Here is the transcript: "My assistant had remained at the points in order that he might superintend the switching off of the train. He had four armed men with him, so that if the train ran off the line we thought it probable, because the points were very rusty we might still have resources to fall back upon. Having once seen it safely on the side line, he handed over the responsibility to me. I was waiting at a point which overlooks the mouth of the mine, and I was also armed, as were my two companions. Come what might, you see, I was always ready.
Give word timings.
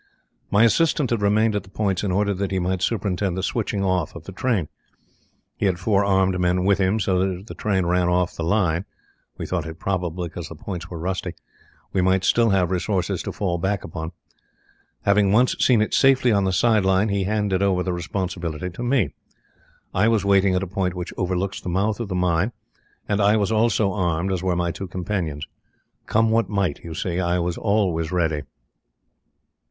"My 0.49 0.63
assistant 0.63 1.11
had 1.11 1.21
remained 1.21 1.55
at 1.55 1.61
the 1.61 1.69
points 1.69 2.01
in 2.03 2.11
order 2.11 2.33
that 2.33 2.49
he 2.49 2.57
might 2.57 2.81
superintend 2.81 3.37
the 3.37 3.43
switching 3.43 3.83
off 3.83 4.15
of 4.15 4.23
the 4.23 4.31
train. 4.31 4.67
He 5.57 5.67
had 5.67 5.77
four 5.77 6.03
armed 6.03 6.39
men 6.39 6.65
with 6.65 6.79
him, 6.79 6.99
so 6.99 7.19
that 7.19 7.29
if 7.41 7.45
the 7.45 7.53
train 7.53 7.85
ran 7.85 8.09
off 8.09 8.35
the 8.35 8.43
line 8.43 8.85
we 9.37 9.45
thought 9.45 9.67
it 9.67 9.77
probable, 9.77 10.23
because 10.23 10.49
the 10.49 10.55
points 10.55 10.89
were 10.89 10.97
very 10.97 11.03
rusty 11.03 11.35
we 11.93 12.01
might 12.01 12.23
still 12.23 12.49
have 12.49 12.71
resources 12.71 13.21
to 13.21 13.31
fall 13.31 13.59
back 13.59 13.83
upon. 13.83 14.11
Having 15.03 15.33
once 15.33 15.55
seen 15.59 15.83
it 15.83 15.93
safely 15.93 16.31
on 16.31 16.45
the 16.45 16.51
side 16.51 16.83
line, 16.83 17.09
he 17.09 17.25
handed 17.25 17.61
over 17.61 17.83
the 17.83 17.93
responsibility 17.93 18.71
to 18.71 18.81
me. 18.81 19.13
I 19.93 20.07
was 20.07 20.25
waiting 20.25 20.55
at 20.55 20.63
a 20.63 20.67
point 20.67 20.95
which 20.95 21.13
overlooks 21.15 21.61
the 21.61 21.69
mouth 21.69 21.99
of 21.99 22.07
the 22.07 22.15
mine, 22.15 22.53
and 23.07 23.21
I 23.21 23.37
was 23.37 23.51
also 23.51 23.91
armed, 23.93 24.31
as 24.33 24.41
were 24.41 24.55
my 24.55 24.71
two 24.71 24.87
companions. 24.87 25.45
Come 26.07 26.31
what 26.31 26.49
might, 26.49 26.79
you 26.83 26.95
see, 26.95 27.19
I 27.19 27.37
was 27.37 27.55
always 27.55 28.11
ready. 28.11 28.41